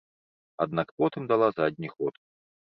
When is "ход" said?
1.95-2.13